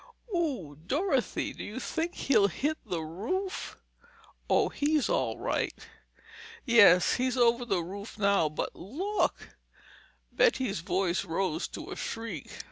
Ooh, 0.35 0.75
Dorothy—do 0.87 1.63
you 1.63 1.79
think 1.79 2.15
he'll 2.15 2.47
hit 2.47 2.79
the 2.87 3.01
roof?" 3.03 3.77
"Oh, 4.49 4.69
he's 4.69 5.09
all 5.09 5.37
right—" 5.37 5.77
"Yes, 6.65 7.13
he's 7.17 7.37
over 7.37 7.65
the 7.65 7.83
roof 7.83 8.17
now—but 8.17 8.75
look!" 8.75 9.49
Betty's 10.31 10.79
voice 10.79 11.23
rose 11.23 11.67
to 11.67 11.91
a 11.91 11.95
shriek. 11.95 12.49